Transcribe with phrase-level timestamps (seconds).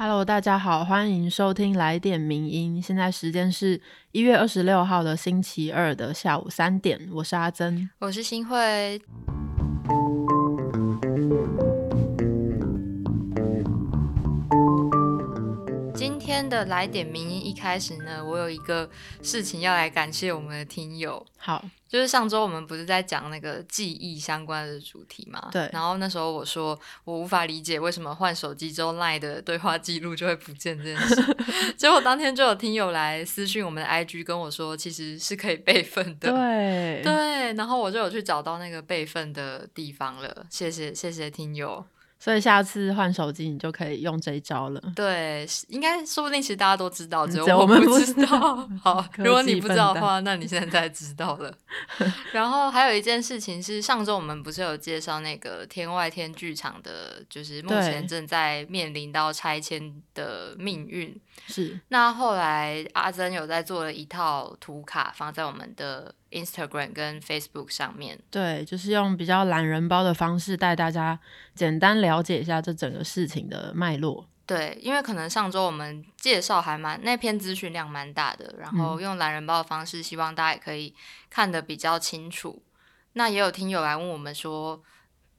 [0.00, 2.80] Hello，大家好，欢迎收听来电民音。
[2.80, 3.80] 现在时间是
[4.12, 7.90] 一月二十六号的星期二的下午三点，我是阿珍。
[7.98, 9.02] 我是新慧。
[16.38, 18.88] 天的来点名音一开始呢，我有一个
[19.22, 21.26] 事情要来感谢我们的听友。
[21.36, 25.48] 好，就是上周我们不是在讲那个记忆相关的主题嘛？
[25.50, 31.36] 对然后那时候我说我无法理解为什么换手机之后 LINE 的对话记录就会不见这件事。
[31.76, 36.30] 结果当天就有听友来私讯我们的 IG 跟我说，其实是可以备份的。
[36.30, 40.46] 对对，然后我就有去找到那个备份的地方了。
[40.48, 41.84] 谢谢谢谢听友。
[42.18, 44.82] 所以下次换手机你就可以用这一招了。
[44.96, 48.68] 对，应该说不定其实大家都知道，只有我我们不不知知道道。
[48.82, 51.52] 好，如果你不知道的话，那你现在知道了。
[52.32, 61.18] 然后还有一件事情是，上周我们不是有介绍那个天外天剧场的，就是目前正在面临到拆迁的命运。
[61.46, 68.18] 是，那后来阿珍有在做了一套图卡，放在我们的 Instagram 跟 Facebook 上面。
[68.30, 71.18] 对，就是用比较懒人包的方式带大家
[71.54, 74.28] 简单了解一下这整个事情的脉络。
[74.46, 80.94] 对，因为可能上周我们介绍还蛮那篇资讯量蛮大的，然后用懒人包的方式，希望大家也可以
[81.28, 82.62] 看得比较清楚。
[83.12, 84.82] 那也有听友来问我们说，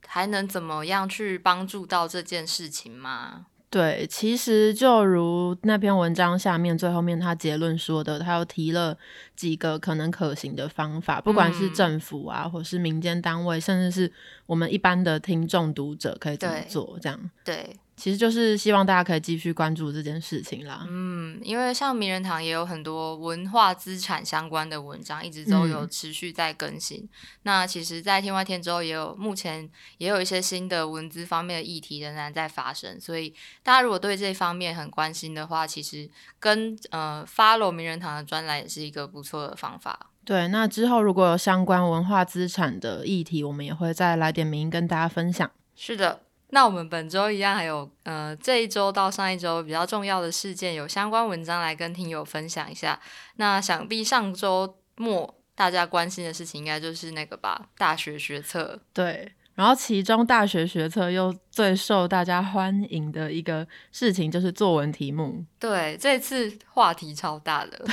[0.06, 3.48] 还能怎么样去帮助到这件事情吗？
[3.70, 8.98] 对，其实就如那篇文章下面最后面他结论说的，他又提了
[9.36, 11.74] 几个可能可行的方法，不管是嗯。
[11.74, 14.12] 政府啊，或是民间单位，甚至是
[14.48, 17.30] 我们一般的听众读者可以怎么做，这样。
[17.46, 20.86] 对，其实就是希望大家可以继续关注这件事情啦。
[20.90, 27.08] 嗯，因为像名人堂也有很多文化资产相关的文章，一直都有嗯持续在更新。
[27.44, 33.00] 那其实，在天外天之后，也有目前也有一些新的文字方面的议题仍然在发生。
[33.02, 40.12] 所以，大家如果对这方面很关心的话，其实跟呃 follow 名人堂的专栏也是一个不错的方法。
[40.24, 45.52] 对，那之后如果有相关文化资产的议题，我们也会再来点名跟大家分享。
[45.76, 46.22] 是的。
[46.52, 53.00] 那我们本周一样还有呃这一周到上一周比较重要的事件，有相关文章来跟听友分享一下。
[53.36, 58.80] 那想必上周末大家关心的事情，应该就是那个吧，大学学测。
[58.94, 67.86] 对，然后其中大学学测又最受大家欢迎的一个事情就是作文题目，对，这次话题超大的，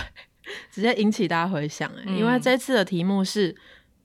[0.71, 3.55] 直接引起大家回响哎、因为嗯这次的题目是，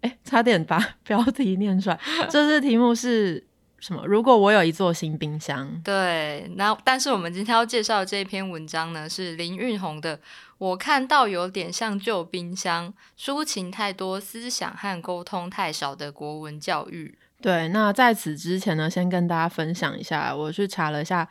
[0.01, 3.47] 哎、差点把 标题念出来，这次题目是
[3.81, 4.05] 什么？
[4.05, 6.49] 如果我有一座新冰箱，对。
[6.55, 10.19] 那但是我们今天要介绍的这一篇文章呢，是林运红的。
[10.59, 17.17] 我看到有点像旧冰箱，抒情太多，思想和沟通太少的国文教育。
[17.41, 21.27] 对，那在此之前呢，先跟大家分享一下，我去查了一下，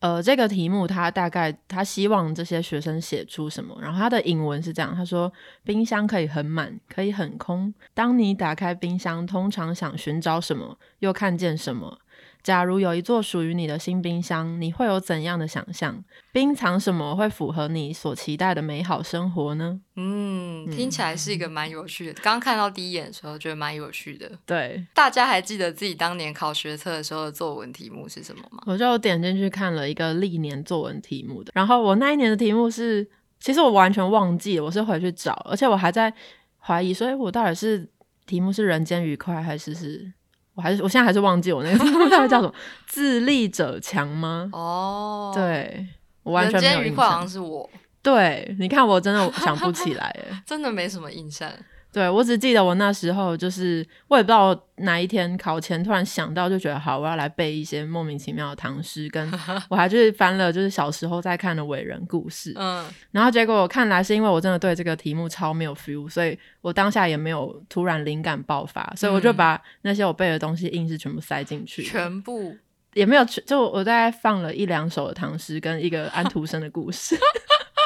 [0.00, 5.32] 呃，这个题目他大概他希望这些学生写出什么，然后他的引文是这样，他说
[5.64, 7.72] 冰箱可以很满，可以很空。
[7.94, 11.98] 当你打开冰箱，通常想寻找什么，又看见什么？
[12.46, 16.04] 假如有一座属于你的新冰箱，你会有怎样的想象？
[16.30, 19.80] 冰藏什么会符合你所期待的美好生活呢？
[19.96, 22.12] 嗯，听起来是一个蛮有趣的。
[22.22, 24.30] 刚刚看到第一眼的时候，觉得蛮有趣的。
[24.46, 28.62] 对，大家还记得自己当年考学测的时候的作文题目是什么吗？
[28.66, 33.04] 我就点进去看了一个历年作文题目的，然后我那一年的题目是，
[33.40, 36.14] 其实我完全忘记了，我是回去找，而且我还在
[36.60, 37.90] 怀疑，所以我到底是
[38.24, 40.12] 题目是人间愉快，还是是，
[40.56, 42.52] 我还是我现在还是忘记我那个题目到底叫什么，
[42.88, 44.48] 自立者强吗？
[44.52, 45.86] 哦，，对
[46.24, 47.28] 我完全没有印间愉快好像象。
[47.28, 47.70] 是我，
[48.02, 51.48] 对，你看我真的想不起来，哎，真的没什么印象。
[51.96, 59.32] 对我只记得我那时候就是，我也不知道哪一天考前突然想到，就觉得好，我要来背一些莫名其妙的唐诗，跟
[59.70, 69.36] 我还就是翻了就是小时候在看的伟人故事，嗯，然后结果我看来是因为我真的对这个题目超没有 feel，所以我当下也没有突然灵感爆发，所以我就嗯。
[69.36, 72.54] 把那些我背的东西硬是全部塞进去，全部。
[72.92, 77.22] 也没有就我大概放了一两首的唐诗跟一个安徒生的故事，好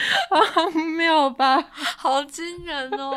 [0.54, 1.60] 荒谬吧？
[1.72, 3.14] 好惊人哦！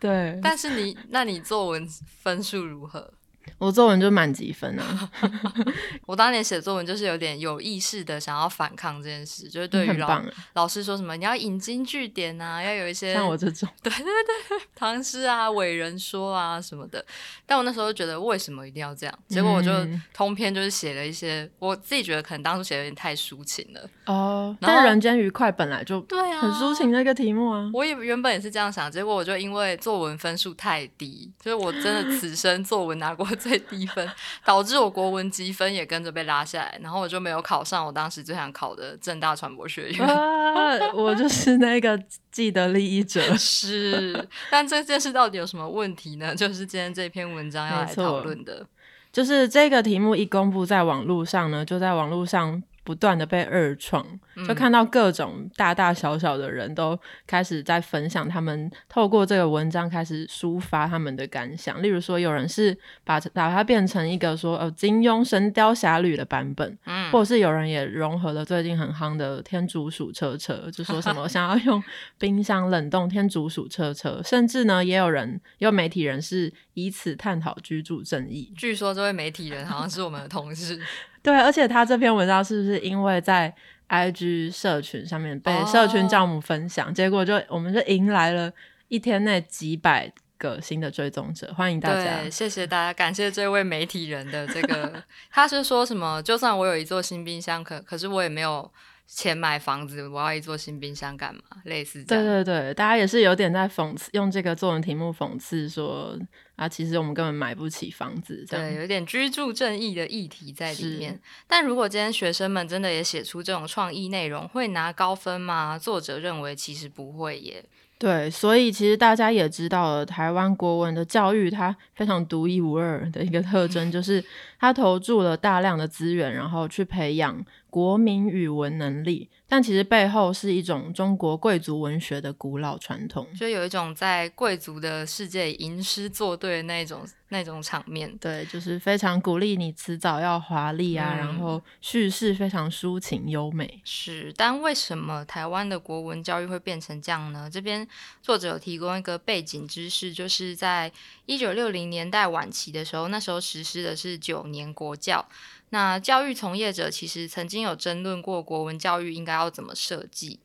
[0.00, 1.86] 对，但是你，那你作文
[2.22, 3.12] 分数如何？
[3.56, 5.10] 我作文就满级分啊
[6.06, 10.24] 我当年写作文就是有点有意识的想要反抗这件事，就是对于老啊，
[10.54, 17.04] 老师说什么你要引经据典啊，要有一些像我这种对对对，唐诗啊、伟人说啊什么的。
[17.46, 19.18] 但我那时候就觉得为什么一定要这样？
[19.28, 23.80] 结果我就嗯通篇就是写了一些，我自己觉得可能当初写的有点太抒情了。
[24.06, 34.10] 哦，然后但人间愉快本来就对啊，很抒情的一个题目啊，我也原本也是这样想，结果我就因为作文分数太低，就是我真的此生作文拿过最低分，
[34.44, 40.06] 导致我国文积分也跟着被拉下来，然后我就没有考上我当时最想考的正大传播学院。
[40.06, 41.98] 啊，我就是那个
[42.30, 43.36] 既得利益者。
[43.36, 46.34] 是，但这件事到底有什么问题呢？
[46.34, 48.66] 就是今天这篇文章要来讨论的，
[49.12, 52.62] 就是这个题目一公布在网络上呢，就在网络上。
[52.88, 54.02] 不断的被二创，
[54.46, 61.82] 就看到各种大大小小的人都开始在分享，他们透过这个文章开始抒发他们的感想。
[61.82, 62.74] 例如说，有人是
[63.04, 71.84] 把把它变成一个说呃金庸《神雕侠侣》的版本，嗯，或者是有人也融合了最近很夯的天竺鼠车车，就说什么 想要用
[72.16, 78.50] 冰箱冷冻天竺鼠车车，甚至呢，也有人有媒体人是以此探讨居住正义。
[78.56, 80.80] 据说这位媒体人好像是我们的同事。
[81.28, 83.54] 对，而且他这篇文章是不是因为在
[83.88, 88.50] IG 社群上面被社群教母分享，结果就我们就迎来了
[88.88, 92.28] 一天内几百个新的追踪者，欢迎大家！
[92.30, 96.22] 谢谢大家，感谢这位媒体人的这个，他是说什么？
[96.22, 98.70] 就算我有一座新冰箱，可可是我也没有。
[99.10, 101.40] 钱买房子，我要一座新冰箱干嘛？
[101.64, 102.22] 类似这样。
[102.22, 106.14] 对对对，大家也是有点在讽刺，用这个作文题目讽刺说
[106.58, 108.44] 啊，其实我们根本买不起房子。
[108.50, 111.16] 对，有点居住正义的议题在里面。
[111.46, 115.78] 但如果今天学生们真的也写出这种创意内容，会拿高分吗？
[115.78, 117.64] 作者认为其实不会耶。
[117.96, 124.24] 对，所以其实大家也知道了，台湾国文的教育它非常独一无二的一个特征，就是
[124.58, 129.28] 它投注了大量的资源，然后去培养国民语文能力。
[129.50, 137.00] 但其实背后是一种中国贵族文学的古老传统，就有一种在贵族的世界吟诗作对的那种
[137.30, 138.14] 那种场面。
[138.18, 143.80] 对，就是非常鼓励你辞藻要华丽啊，然后叙事非常抒情优美。
[143.84, 147.48] 是，但为什么台湾的国文教育会变成这样呢？
[147.50, 147.88] 这边
[148.20, 150.92] 作者有提供一个背景知识，就是在
[151.24, 155.26] 一九六零年代晚期的时候，那时候实施的是九年国教。
[155.70, 160.40] 那教育从业者其实曾经有争论过国文教育应该要怎么设计。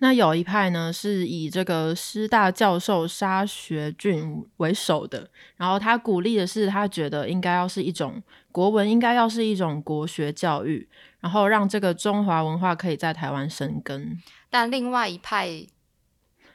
[0.00, 8.22] 那有一派呢是以这个师大教授沙学俊为首的，然后他鼓励的是他觉得应该要是一种
[8.52, 10.88] 国文应该要是一种国学教育，
[11.18, 14.16] 然后让这个中华文化可以在台湾生根。
[14.48, 15.66] 但另外一派，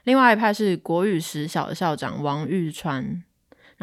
[0.04, 3.22] 另外一派是国语实小的校长王玉川。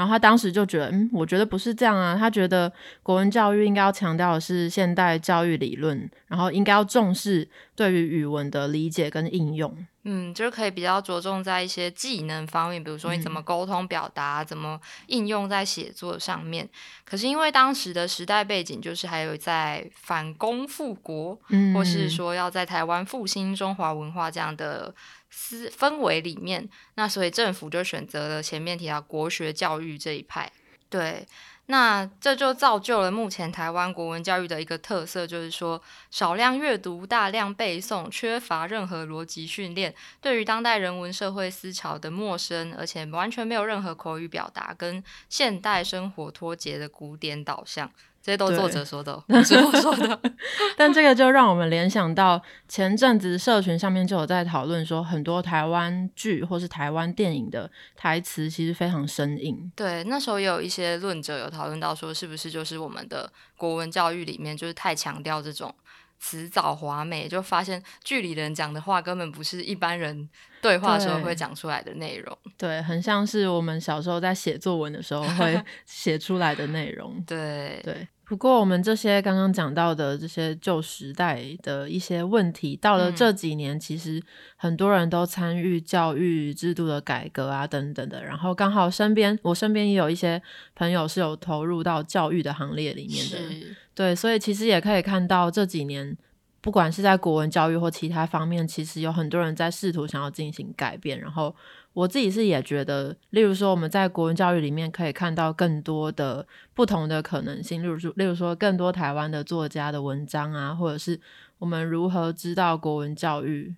[0.01, 2.15] 然后他当时就觉得，嗯，我觉得不是这样啊。
[2.18, 2.71] 他觉得
[3.03, 9.77] 国文教育应该要强调的是现代教育理论，然后应该要重视对于语文的理解跟应用。
[10.03, 16.68] 嗯，就是可以比较着重在一些技能方面，比如说你怎么沟通表达，怎么应用在写作上面。
[17.06, 21.39] 可是因为当时的时代背景，就是还有在反攻复国，
[21.75, 24.92] 或是说要在台湾复兴中华文化这样的。
[25.31, 30.51] 思氛围里面，那所以政府就选择了前面提到国学教育这一派。
[30.89, 31.25] 对，
[31.68, 47.89] 那这就造就了目前台湾国文教育的一个特色，就是说少量阅读、大量背诵，缺乏任何逻辑训练，对于当代人文社会思潮的陌生，而且完全没有任何口语表达跟现代生活脱节的古典导向。
[48.21, 50.21] 这些都是作者说的， 不是我说的。
[50.77, 59.71] 但这个就让我们联想到前阵子社群上面就有在讨论说，很多台湾剧或是台湾电影的台词其实非常生硬。
[59.75, 65.73] 对，那时候也有一些论者有讨论到说，是不是就是我们的国文教育里面就是太强调这种
[66.21, 70.30] 辞藻华美，就发现剧里人讲的话根本不是一般人
[70.61, 72.37] 对话时候会讲出来的内容。
[72.56, 77.21] 对，很像是我们小时候在写作文的时候会 写出来的内容。
[77.25, 78.07] 对对。
[78.31, 84.23] 不过，我们这些刚刚讲到的这些旧时代的一些问题，到了这几年，其实
[84.56, 88.23] 很多人都参与教育制度的改革啊，等等的。
[88.23, 90.42] 然后刚好身边，我身边也有一些
[90.76, 93.68] 朋友是有投入到教育的行列里面的。
[93.94, 96.16] 对，所以其实也可以看到这几年，
[96.61, 101.54] 不管是在国文教育或其他方面，其实有很多人在试图想要进行改变，然后。
[101.94, 111.19] 我自己是也觉得，例如说我们在国文教育里面可以看到更多的不同的可能性，例如说，例如说更多台湾的作家的文章啊，或者是
[111.60, 113.76] 我们如何知道国文教育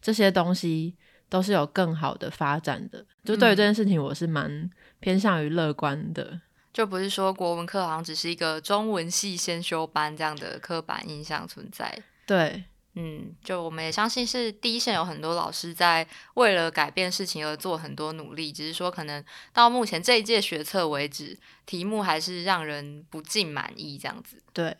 [0.00, 0.96] 这些东西
[1.28, 3.06] 都是有更好的发展的。
[3.24, 6.40] 就对于这件事情，我是蛮偏向于乐观的。
[6.72, 12.02] 就不是说国文课好像只是一个中文系先修班这样的刻板印象存在。
[12.26, 12.64] 对。
[12.94, 24.42] 嗯，就我们也相信是第一线有很多老师在为了改变事情而做很多努力，只是说可能到目前这一届学测为止，题目还是让人不尽满意这样子。
[24.52, 24.76] 对，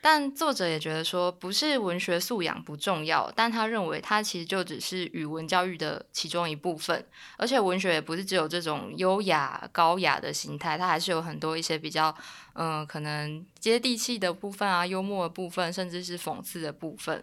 [0.00, 12.12] 但作者也觉得说，不是文学素养不重要，但他认为它其实就只是语文教育的其中一部分，而且文学也不是只有这种优雅高雅的形态，它还是有很多一些比较
[12.54, 17.22] 嗯可能接地气的部分啊，幽默的部分，甚至是讽刺的部分。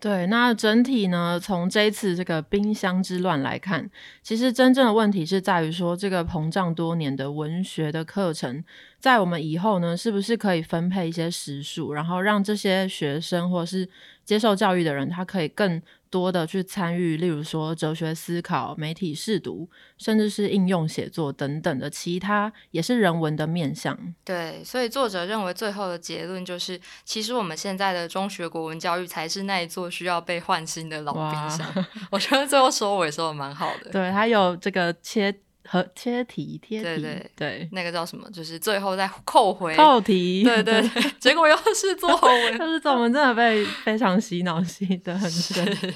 [0.00, 1.38] 对，那整体呢？
[1.38, 3.90] 从这一次这个冰箱之乱来看，
[4.22, 8.64] 其实真正的问题是在于说，这个膨胀多年的文学的课程，
[8.98, 13.86] 在我们以后呢，是不是可以分配一些时数，然后让这些学生或是
[14.30, 15.82] 接受教育的人，他可以更。
[16.10, 23.96] 多的去参与，例如说哲学思考、媒体试读，甚至是应用写作等等的其他，也是人文的面向。
[24.24, 31.64] 对，所以作者认为最后的结论就是，其实我们现在的中学国文教育才是那一座需要被换新的老冰箱。
[32.10, 33.92] 我觉得最后收尾说的蛮好的。
[33.92, 35.32] 对，他有这个切。
[35.64, 38.28] 和贴题贴题，对对对，那个叫什么？
[38.30, 45.94] 就是最后再扣回扣题，对对对， 结果又是作文，但是作文真的被非常洗脑洗的很深。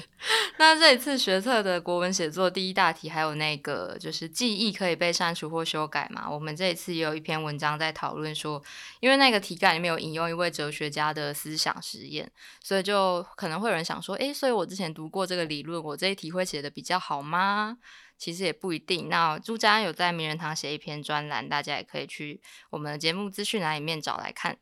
[0.57, 6.29] 那这一次学测的国文写作第一大题，还有那个就是记忆可以被删除或修改嘛？
[6.29, 8.61] 我们这一次也有一篇文章在讨论说，
[8.99, 12.31] 因为那个题干里面有引用一位哲学家的思想实验，
[12.63, 17.77] 所以就可能会有人想说，诶，所以我之前读过这个理论，我这一题会写的比较好吗？
[18.17, 19.09] 其实也不一定。
[19.09, 24.57] 那朱家安有在名人堂写一篇专栏，大家也可以去我们的节目资讯栏里面找来看。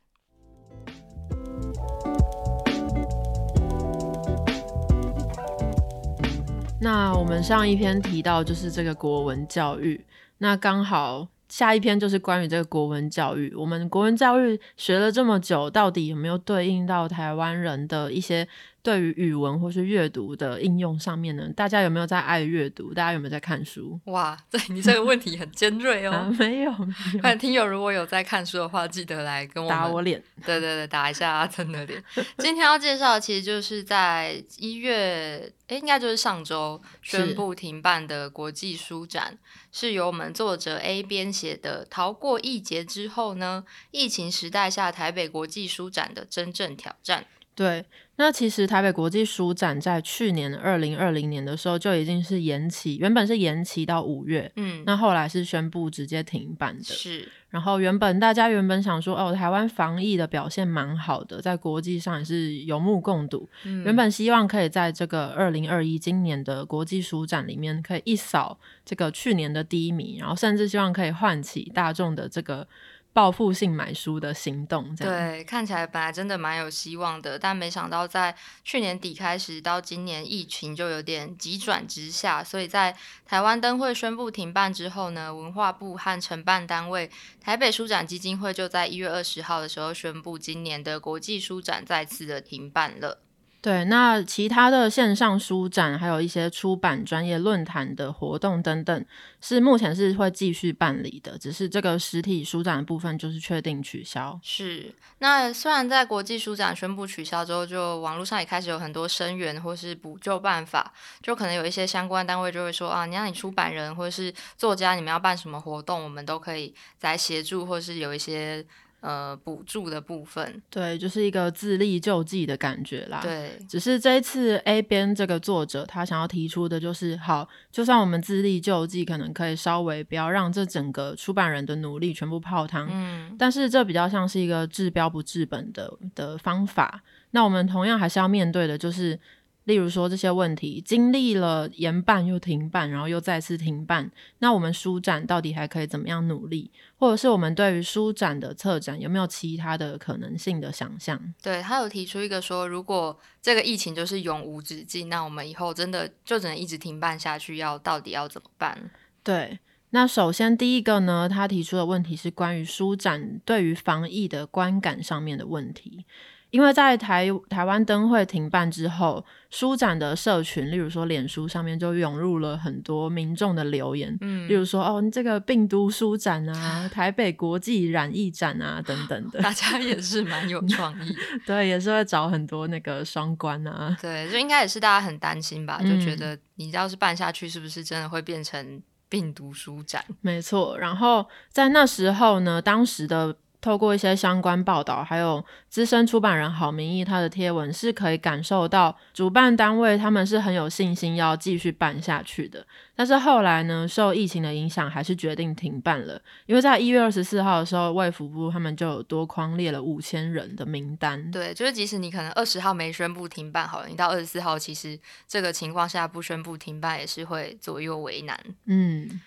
[6.82, 10.06] 那我们上一篇提到就是这个国文教育，
[10.40, 13.54] 那刚好下一篇就是关于这个国文教育。
[13.56, 18.48] 我们国文教育学了这么久，到底有没有对应到台湾人的一些？
[18.84, 22.94] 对于语文或是阅读的应用上面呢，大家有没有在爱阅读？
[22.94, 23.98] 大家有没有在看书？
[24.06, 26.30] 哇， 对你这个问题很尖锐哦。
[26.38, 26.76] 没有，
[27.22, 30.22] 看听友如果有在看书的话，记得来跟我打我脸。
[30.46, 32.04] 对对对，打一下阿珍的脸。
[32.40, 39.38] 今天要介绍的其实就是在一月，哎，应该就是上周宣布停办的国际书展，
[39.72, 41.88] 是由我们作者 A 编写的。
[41.90, 47.26] 逃过一劫之后呢，疫情时代下台北国际书展的真正挑战。
[47.56, 47.86] 对。
[48.16, 56.84] 那其实台北国际书展在去年二零二零年的时候就已经是延期，原本是延期到五月，嗯，那后来是宣布直接停办的。
[56.84, 72.68] 是，然后原本大家原本想说，哦，台湾防疫的表现蛮好的，在国际上也是有目共睹，原本希望可以在这个二零二一今年的国际书展里面可以一扫这个去年的低迷，然后甚至希望可以唤起大众的这个。
[73.14, 87.08] 报复性买书的行动，对，看起来本来真的蛮有希望的，但没想到在去年底开始到今年疫情就有点急转直下，所以在台湾灯会宣布停办之后呢，文化部和承办单位
[87.40, 93.20] 台北书展基金会就在一月二十号的时候宣布，今年的国际书展再次的停办了。
[93.64, 99.06] 对，那其他的线上书展，还有一些出版专业论坛的活动等等，
[99.40, 104.38] 是目前是会继续办理的，只是这个实体书展的部分就是确定取消。
[104.44, 110.92] 是，那虽然在国际书展宣布取消之后，就网络上也开始有很多声援或是补救办法，
[111.22, 118.66] 就可能有一些相关单位就会说啊，你让你出版人或者是作家，你们要办什么活动，我们都可以来协助，或是有一些。
[119.04, 123.20] 呃，补助的部分，对，就是一个自力救济的感觉啦。
[123.22, 137.04] 对，只是这一次 A 边这个作者他想要提出的就是，好，就算我们自力救济，可能可以稍微不要让这整个出版人的努力全部泡汤，嗯，但是这比较像是一个治标不治本的的方法。
[137.32, 139.20] 那我们同样还是要面对的，就是。
[139.66, 146.70] 例如说这些问题，经历了延办又停办，然后又再次停办，那我们书展到底还可以怎么样努力？
[146.98, 151.34] 或者是我们对于书展的策展有没有其他的可能性的想象？
[151.42, 158.92] 对他有提出一个说，如果这个疫情就是永无止境，那我们以后真的就只能一直停办下去，要到底要怎么办？
[159.24, 159.60] 对，
[159.92, 166.06] 那首先第一个呢，他提出的问题是关于书展对于防疫的观感上面的问题。
[166.54, 188.80] 因为在台台湾灯会停办之后，书展的社群，例如说脸书上面就涌入了很多民众的留言，嗯，例如说哦，这个病毒书展啊， 台北国际染疫展啊等等的，大家也是蛮有创意， 对，也是会找很多那个双关啊，对，就应该也是大家很担心吧，就觉得你要是办下去，是不是真的会变成
[189.10, 190.06] 病毒书展？
[190.22, 193.36] 没错，然后在那时候呢，当时的。
[193.64, 202.68] 透过一些相关报道，还有资深出版人郝明义他的贴文，是可以感受到主办单位他们是很有信心要继续办下去的。
[202.94, 206.22] 但是后来呢，受疫情的影响，还是决定停办了。
[206.46, 211.32] 因为在一月二十四号的时候，卫福部他们就有多框列了五千人的名单。
[211.32, 218.38] 对，就是即使你可能二十号没宣布停办好了，你到二十四号，其实这个情况下不宣布停办，也是会左右为难。
[218.66, 219.22] 嗯。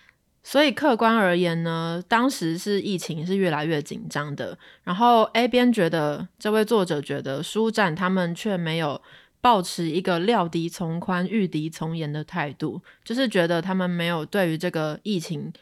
[0.48, 4.56] 所以客观而言呢，当时是疫情是越来越紧张的。
[4.84, 9.02] 然后 A 边觉得，这位作者觉得书展他们却没有
[9.40, 15.52] 保持一个料敌从宽、御敌从严的态度，就是觉得他们没有对于这个疫情。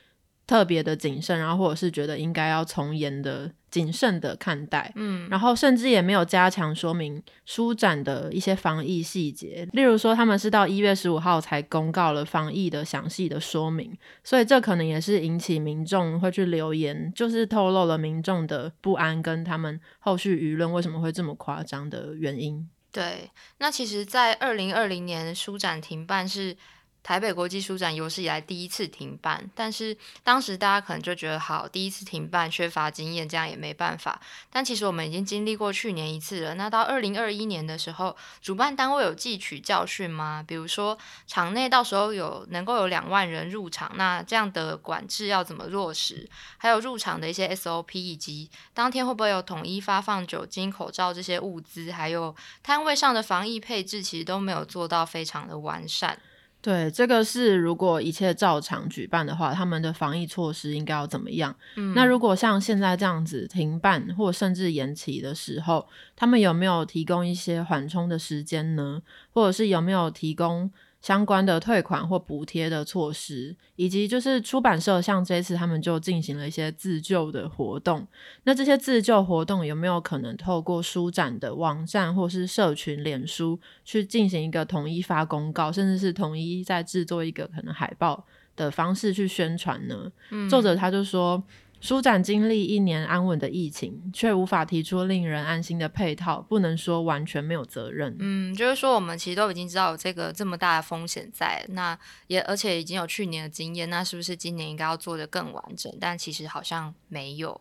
[0.46, 22.70] 特别的谨慎，然后或者是觉得应该要从严的、谨慎的看待，嗯，然后甚至也没有加强说明书展的一些防疫细节，例如说他们是到一月十五号才公告了防疫的详细的说明，所以这可能也是引起民众会去留言，就是透露了民众的不安跟他们后续舆论为什么会这么夸张的原因。
[22.92, 23.28] 对，
[23.58, 26.56] 那其实，在二零二零年书展停办是。
[27.04, 34.18] 台北国际书展有史以来第一次停办，但是当时大家可能就觉得好，第一次停办缺乏经验，这样也没办法。
[34.50, 36.54] 但其实我们已经经历过去年一次了。
[36.54, 40.42] 那到二零二一年的时候，主办单位有汲取教训吗？
[40.48, 40.96] 比如说
[41.26, 46.26] 场内到时候有能够有两万人入场，那这样的管制要怎么落实？
[46.56, 51.92] 还有入场的一些 SOP，以及当天会不会有统一发放酒精、口罩这些物资？
[51.92, 56.18] 还有摊位上的防疫配置，其实都没有做到非常的完善。
[56.64, 61.54] 对，这个是如果一切照常举办的话，他们的防疫措施应该要怎么样？
[61.94, 69.02] 那如果像现在这样子停办或甚至延期的时候，他们有没有提供一些缓冲的时间呢？
[69.34, 70.70] 或者是有没有提供？
[71.04, 78.06] 相关的退款或补贴的措施，以及就是出版社像这次他们就进行了一些自救的活动。
[78.44, 88.24] 那这些自救活动有没有可能透过书展的网站或是社群、脸书去进行一个统一发公告，甚至是统一再制作一个可能海报
[88.56, 90.10] 的方式去宣传呢？
[90.48, 91.44] 作者他就说。
[91.84, 98.16] 书展经历一年安稳的疫情，却无法提出令人安心的配套，不能说完全没有责任。
[98.20, 105.94] 嗯，就是说我们其实都已经知道有这个这么大的风险在，那也而且已经有去年的经验，那是不是今年应该要做的更完整？
[106.00, 107.60] 但其实好像没有。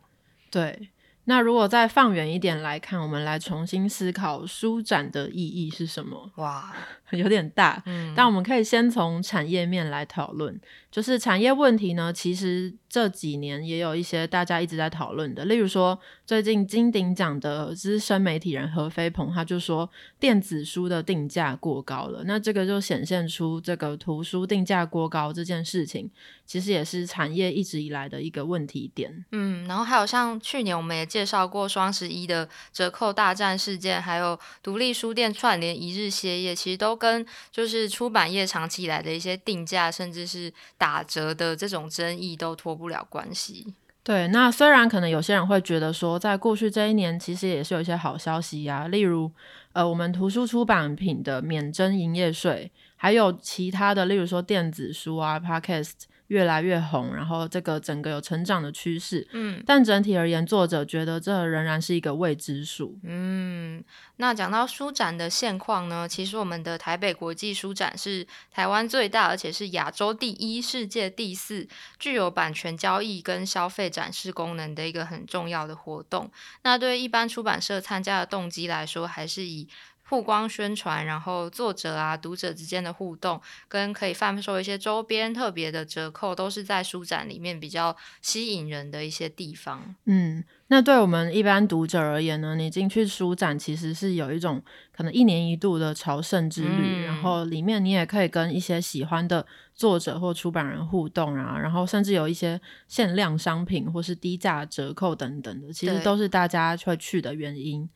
[0.50, 0.88] 对。
[1.26, 6.32] 那如果再放远一点来看，我们来重新思考舒展的意义是什么？
[6.36, 6.74] 哇，
[7.18, 7.82] 有点大。
[7.86, 10.60] 嗯，但我们可以先从产业面来讨论。
[10.92, 15.44] 就是产业问题呢，其实这几年也有一些大家一直在讨论的。
[15.46, 22.24] 例如说，最近金鼎奖的资深媒体人何飞鹏，他就说电子书的定价过高了。
[22.26, 26.08] 那这个就显现出这个图书定价过高这件事情，
[26.46, 29.26] 其实也是产业一直以来的一个问题点。
[29.32, 43.74] 嗯，然后还有像去年我们也介绍过双十一的折扣大战事件，还有独立书店串联一日歇业，其实都跟就是出版业长期以来的一些定价，甚至是打折的这种争议都脱不了关系。
[44.02, 49.30] 对，那虽然可能有些人会觉得说，在过去这一年，其实也是有一些好消息呀，例如，
[49.74, 56.04] 呃，我们图书出版品的免征营业税，还有其他的，例如说电子书啊，Podcast。
[56.28, 63.84] 越来越红，然后这个整个有成长的趋势，嗯，但整体而言，作者觉得这仍然是一个未知数，嗯。
[64.18, 71.68] 那讲到书展的现况呢，其实我们的台北国际书展是台湾最大，而且是亚洲第一、世界第四，
[72.00, 76.32] 具有版权交易跟消费展示功能的一个很重要的活动。
[76.62, 79.68] 那对一般出版社参加的动机来说，还是以
[80.08, 89.96] 曝光宣传，然后作者啊、读者之间的互动，跟可以贩售一些周边特别的折扣，都是在书展里面比较吸引人的一些地方。
[90.06, 94.62] 嗯，那对我们一般读者而言呢，你进去书展其实是有一种
[94.92, 107.90] 可能一年一度的朝圣之旅，然后里面你也可以跟一些喜欢的作者或出版人互动啊，然后甚至有一些限量商品或是低价折扣等等的，其实都是大家会去的原因。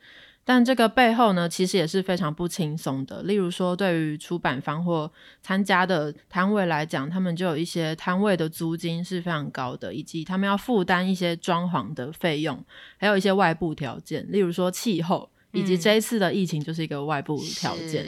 [0.48, 3.22] 但这个背后呢，其实也是非常不轻松的。
[3.24, 12.64] 例如说，对于出版方或参加的摊位来讲，他们就有一些摊位的租金是非常高的，以及他们要负担一些装潢的费用，
[12.96, 15.30] 还有一些外部条件，例如说气候。
[15.54, 18.06] 以及这一次的疫情就是一个外部条件，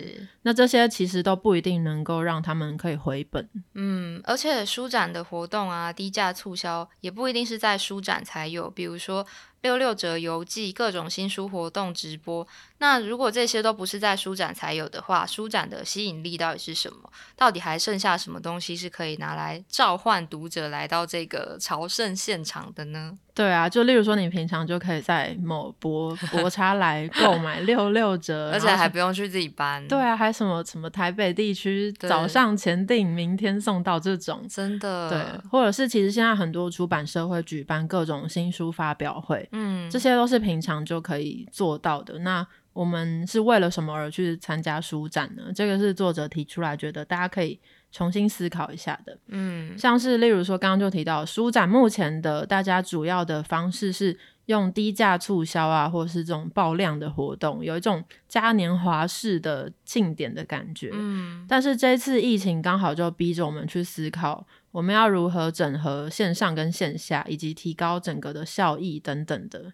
[0.50, 3.48] 那这些其实都不一定能够让他们可以回本。
[3.76, 9.24] 嗯，而且书展的活动啊，低价促销也不一定是在书展才有，比如说
[9.62, 12.48] 六六折邮寄、各种新书活动直播，
[12.80, 17.12] 那如果这些都不是在书展才有的话，书展的吸引力到底是什么？
[17.36, 23.16] 到底还剩下什么东西是可以拿来召唤读者来到这个朝圣现场的呢？
[23.36, 29.88] 对啊，就例如说，你平常就可以在某博博差来购买六六折， 而且还不用去自己搬。
[29.88, 35.10] 对啊，还什么什么台北地区早上前订，明天送到这种，真的。
[35.10, 42.18] 对，或者是其实现在很多出版社会举办各种新书发表会，嗯，这些都是平常就可以做到的。
[42.20, 45.52] 那我们是为了什么而去参加书展呢？
[45.54, 47.60] 这个是作者提出来，觉得大家可以
[47.92, 49.18] 重新思考一下的。
[49.28, 54.18] 嗯，像是例如说，刚刚就提到书展目前的大家主要的方式是
[54.50, 60.90] 用低价促销啊，或是这种爆量的活动，有一种嘉年华式的庆典的感觉。
[60.92, 69.74] 嗯，但是这次疫情刚好就逼着我们去思考，我们要如何整合线上跟线下，以及提高整个的效益等等的。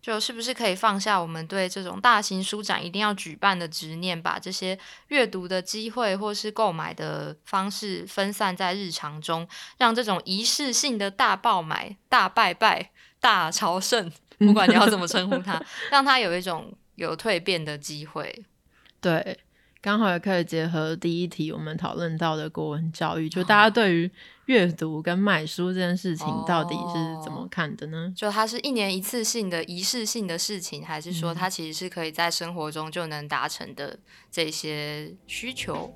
[0.00, 9.48] 就是不是可以放下我们对这种大型书展一定要举办的执念，把这些阅读的机会或是购买的方式分散在日常中，
[9.78, 12.90] 让这种仪式性的大爆买、大拜拜、
[13.24, 15.58] 大朝圣，不管你要怎么称呼他，
[15.90, 18.44] 让他有一种有蜕变的机会。
[19.00, 19.38] 对。
[19.80, 24.10] 刚好也可以结合第一题我们讨论到的国文教育，就大家对于
[24.46, 28.10] 阅读跟买书这件事情到底是怎么看的呢？
[28.16, 33.98] 就它是一年一次性的仪式性的事情，还是说它其实是可以在生活中就能达成的
[34.30, 35.92] 这些需求？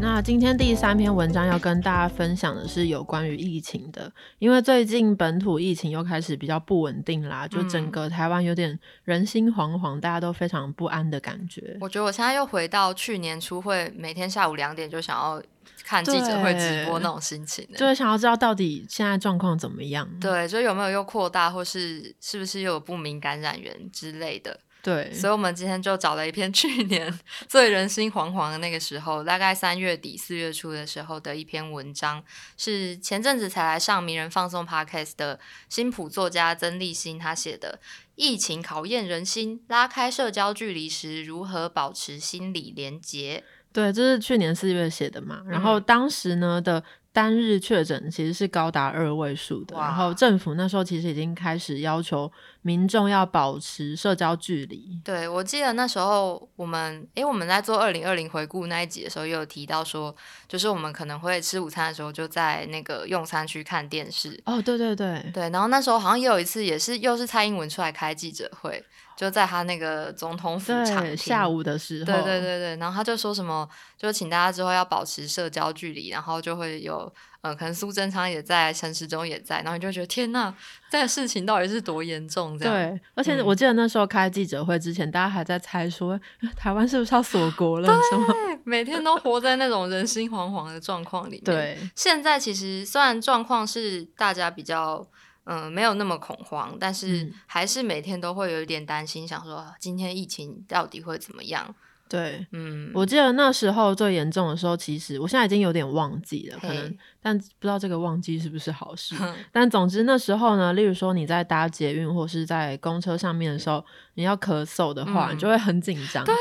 [0.00, 11.76] 那今天第三篇文章要跟大家分享的是有关于疫情的，因为最近本土疫情又开始比较不稳定啦，就整个台湾有点人心惶惶，大家都非常不安的感觉。
[11.80, 15.42] 我觉得我现在又回到去年初会每天下午两点就想要
[15.84, 20.08] 看记者会直播那种心情，就是想要知道到底现在状况怎么样。
[20.20, 24.60] 对，就有没有又扩大，或是是不是又有不明感染源之类的。
[24.84, 27.10] 对，所以我们今天就找了一篇 去年
[27.48, 32.22] 最人心惶惶的那个时候，大概三月底四月初的时候的一篇文章，
[32.58, 37.80] 是前阵子才来上名人放送 podcast 的新普作家曾立新他写的
[38.14, 43.42] 《疫情考验人心，拉开社交距离时如何保持心理连结》。
[43.72, 46.84] 对，这是去年四月写的嘛，然后当时呢的。
[47.14, 52.28] 单日确诊其实是高达二位数的，然后政府那时候其实已经开始要求
[52.66, 54.98] 民众要保持社交距离。
[55.04, 60.14] 对，我记得那时候我们，诶，我们在做二零二零回顾那一集的时候，也有提到说，
[60.48, 64.40] 就是我们可能会吃午餐的时候就在那个用餐区看电视。
[64.46, 68.82] 哦，对对对，对，然后那时候好像也有一次，也是又是蔡英文出来开记者会。
[69.16, 77.12] 就在他那个总统府场下午的时候，对对对对，然后他就说什么，就请大家之后要保持社交距离，然后就会有，
[77.44, 80.54] 呃，可能苏贞昌也在，陈时中也在，然后你就觉得天呐，
[80.90, 82.58] 这个事情到底是多严重？
[82.58, 86.18] 这样对，而且我记得那时候开记者会之前，大家还在猜说
[86.56, 87.88] 台湾是不是要锁国了？
[88.10, 88.26] 什么？
[88.64, 91.44] 每天都活在那种人心惶惶的状况里面。
[91.44, 95.06] 对，现在其实虽然状况是大家比较。
[95.46, 101.74] 嗯，没有那么恐慌，但是还是每天都会有一点担心，想说今天疫情到底会怎么样？
[102.14, 109.14] 对，嗯，我记得那时候最严重的时候，其实我现在已经有点忘记了，可能，但不知道这个忘记是不是好事。
[109.50, 116.24] 但总之那时候呢，例如说你在搭捷运或是在公车上面的时候，你要咳嗽的话，你就会很紧张。
[116.24, 116.34] 对，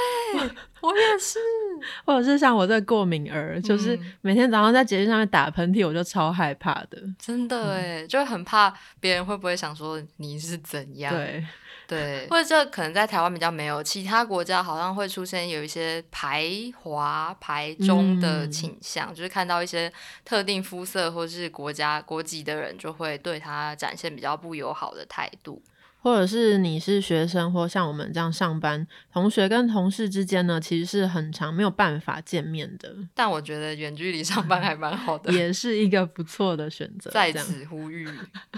[0.81, 1.39] 我也是。
[2.05, 6.97] 或者是像我这过敏儿，就是每天早上在捷运上面打喷嚏，我就超害怕的。
[7.19, 11.13] 真的哎，就很怕别人会不会想说你是怎样？
[11.13, 11.45] 对
[11.87, 16.45] 对，或者这可能在台湾比较没有，其他国家好像会出现有一些排
[16.81, 19.91] 华排中的倾向，就是看到一些
[20.23, 25.61] 特定肤色或是国家国籍的人，就会对他展现比较不友好的态度。
[26.03, 32.93] 或者是你是学生，或像我们这样上班，同学跟同事之间呢，其实是很长没有办法见面的。
[33.15, 37.09] 但我觉得远距离上班还蛮好的，也是一个不错的选择。
[37.09, 38.05] 在此呼吁，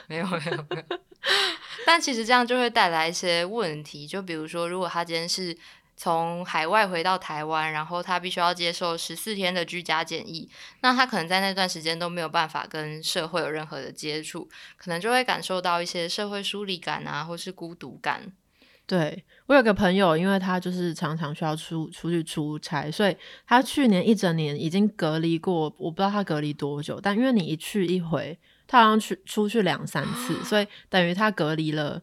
[0.07, 0.99] 没有没有没有。
[1.85, 5.55] 但其实这样就会带来一些问题，就比如说，如果他今天是。
[5.97, 10.49] 从海外回到台湾，然后他必须要接受十四天的居家检疫，
[10.81, 18.33] 那他可能在那段时间都没有办法跟社会有任何的接触，可能就会感受到一些社会疏离感啊，或是孤独感。
[18.87, 32.01] 对我有个朋友，因为他就是常常需要出出去出差，所以他去年一整年已经隔离过，我不知道他隔离多久，但因为你一去一回，他好像去出去两三次，所以 等于他隔离了。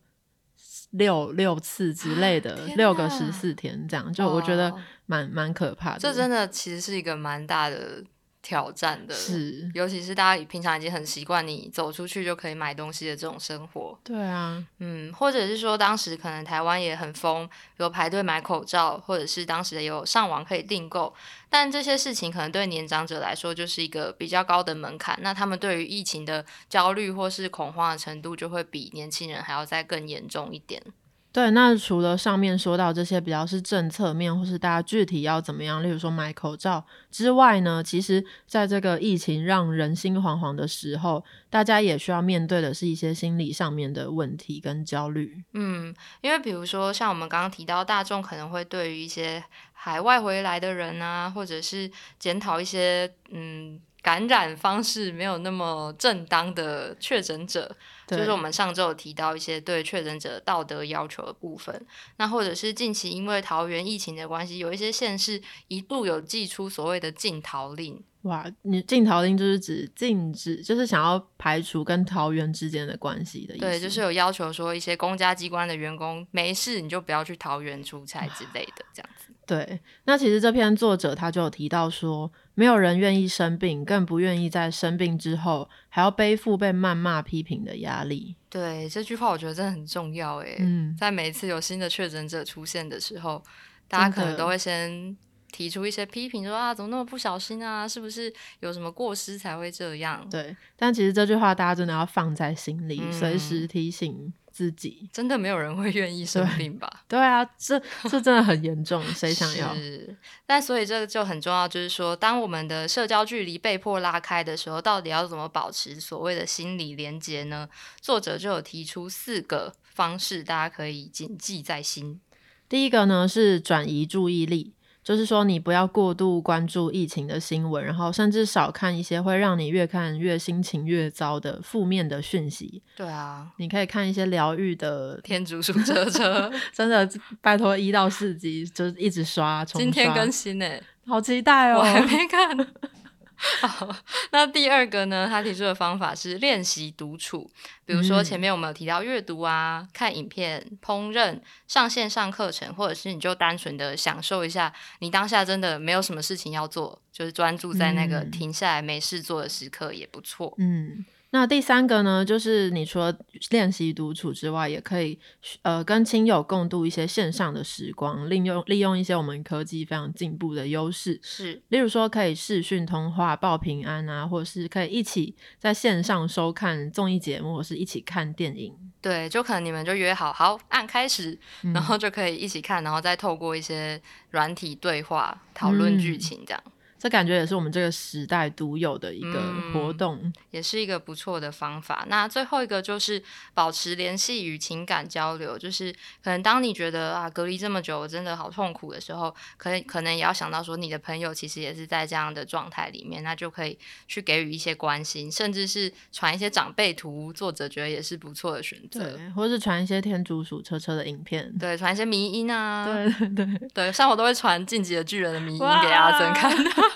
[0.92, 4.72] 六六次之类的，六个十四天这样，就我觉得
[5.06, 5.98] 蛮蛮可怕的。
[5.98, 8.02] 这真的其实是一个蛮大的
[8.42, 13.96] 挑战的，是，尤其是大家平常已经很习惯你走出去就可以买东西的这种生活。
[14.02, 21.14] 对啊，嗯，或者是说当时可能台湾也很疯，有排队买口罩，或者是当时有上网可以订购，
[21.48, 30.82] 但这些事情可能对年长者来说就是一个比较高的门槛，那他们对于疫情的焦虑或是恐慌的程度就会比年轻人还要再更严重一点。
[31.32, 45.42] 对，那除了上面说到这些比较是政策面，或是大家具体要怎么样，例如说买口罩之外呢，其实在这个疫情让人心惶惶的时候，大家也需要面对的是一些心理上面的问题跟焦虑。
[45.54, 49.42] 嗯，因为比如说像我们刚刚提到，大众可能会对于一些
[49.72, 53.80] 海外回来的人啊，或者是检讨一些嗯。
[54.02, 57.72] 感染方式没有那么正当的确诊者，
[58.16, 61.86] 就是我们上周有提到一些对确诊者道德要求的部分。
[62.16, 68.02] 那或者是近期因为桃园疫情的关系，有一些县市一度有寄出所谓的禁桃令。
[68.22, 73.64] 哇，你禁桃令就是指禁止，就是想要排除跟桃园之间的关系的意思。
[73.64, 79.31] 对，就是有要求说一些公家机关的员工没事你就不要去桃园出差之类的这样子。
[79.46, 82.30] 对，那其实这篇作者他就有提到说。
[82.54, 88.36] 没有人愿意生病，更不愿意在生病之后还要背负被谩骂、批评的压力。
[88.50, 90.36] 对这句话，我觉得真的很重要。
[90.36, 93.42] 诶，嗯，在每一次有新的确诊者出现的时候，
[93.88, 95.16] 大家可能都会先
[95.50, 97.88] 提出一些批评，说啊，怎么那么不小心啊？
[97.88, 100.22] 是不是有什么过失才会这样？
[100.30, 104.30] 对，但其实这句话大家真的要放在心里，随时提醒。
[104.52, 106.88] 自己真的没有人会愿意生病吧？
[107.08, 109.74] 对啊，这这真的很严重， 谁想要？
[109.74, 117.68] 是，但所以这个就很重要，就是说，当我们的社交距离被迫拉开的时候，到底要怎么保持所谓的心理连接呢？
[118.00, 122.20] 作者就有提出四个方式，大家可以谨记在心。
[122.68, 124.74] 第一个呢是转移注意力。
[125.02, 132.80] 就是说，你不要过度关注疫情的新闻，然后甚至少看一些会让你越看越心情越糟的负面的讯息。
[132.96, 137.08] 对啊，你可以看一些疗愈的天竺鼠车车， 真的
[137.40, 140.66] 拜托一到四集就一直刷，今天更新呢，
[141.06, 141.78] 好期待哦！
[141.78, 142.56] 我还没看。
[143.66, 143.94] 好，
[144.30, 145.26] 那第二个呢？
[145.28, 147.50] 他提出的方法是练习独处，
[147.84, 160.54] 比如说前面我们有提到阅读啊、看影片、烹饪、上线上课程，或者是你就单纯的享受一下，你当下真的没有什么事情要做，就是专注在那个停下来没事做的时刻也不错。
[160.58, 161.04] 嗯。
[161.34, 163.14] 那第三个呢，就是你除了
[163.50, 165.18] 练习独处之外，也可以
[165.62, 178.76] 呃跟亲友共度一些线上的时光，利用利用一些我们科技非常进步的优势，是，例如说可以视讯通话报平安啊，或者是可以一起在线上收看综艺节目，或是一起看电影。
[179.00, 181.36] 对，就可能你们就约好，好按开始，
[181.74, 186.62] 然后就可以一起看，然后再透过一些软体对话讨论剧情这样。
[187.02, 192.06] 这感觉也是我们这个时代独有的一个活动，也是一个不错的方法。
[192.08, 193.20] 那最后一个就是
[193.54, 216.52] 保持联系与情感交流，就是可能当你觉得啊隔离这么久我真的好痛苦的时候，可能可能也要想到说你的朋友其实也是在这样的状态里面，那就可以去给予一些关心，甚至是传一些长辈图，作者觉得也是不错的选择，或是传一些天竺鼠车车的影片，对，传一些迷音啊，对对对，像我都会传进击的巨人的迷音给阿珍看。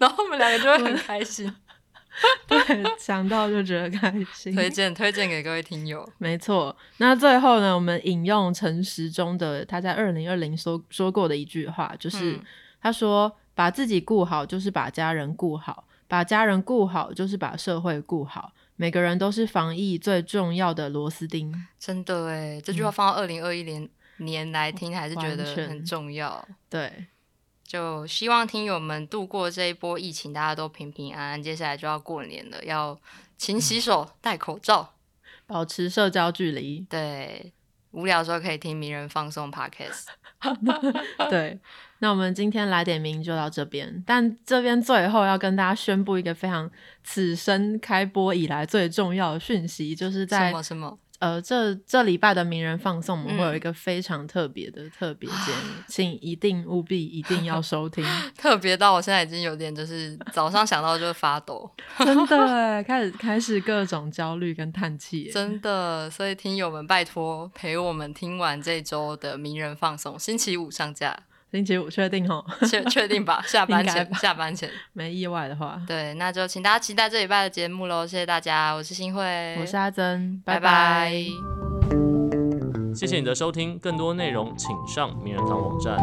[0.00, 1.52] 然后我们两个就会很开心，
[2.46, 2.58] 对，
[2.98, 4.54] 想到就觉得开心。
[4.54, 6.74] 推荐推荐给各位听友，没错。
[6.98, 12.40] 那最后呢，我们引用陈时中的他在二零二零说说过的一句话，就是
[12.80, 18.52] 他说：“把自己顾好，就是把家人顾好；把家人顾好，就是把社会顾好。
[18.76, 26.46] 每个人都是防疫最重要的螺丝钉。”真的哎，这句话放到二零二一年年来听，还是觉得很重要。
[26.68, 27.06] 对。
[27.66, 31.42] 就希望听友们度过这一波疫情，大家都平平安安。
[31.42, 32.98] 接下来就要过年了，要
[33.36, 34.94] 勤洗手、戴口罩、
[35.46, 36.86] 保持社交距离。
[36.88, 37.52] 对，
[37.90, 40.04] 无聊的时候可以听名人放送 podcast。
[41.28, 41.58] 对，
[41.98, 46.70] 那我们今天来点名就到这边，但这边最后要跟大家宣布一个非常
[47.02, 50.98] 此生开播以来最重要的讯息，就是在什么什么。
[51.18, 58.04] 呃，这这礼拜的名人放送，我们会有一个非常特别的特别节目，请一定务必一定要 收听。
[58.36, 66.10] 特别到我现在已经有点就是早上想到就发抖， 真的 开始开始各种焦虑跟叹气，真的。
[66.10, 71.16] 所以听友们拜托陪我们听完这周的名人放送，星期五上架。
[71.52, 73.42] 星期五确定哦，确确定吧？
[73.46, 78.06] 下班前，下班前，没意外的话，对，那就请大家期待这礼拜的节目喽！
[78.06, 81.12] 谢谢大家，我是新慧，我是阿珍，拜拜。
[82.94, 85.96] 谢谢你的收听，更多内容请上名人堂网站。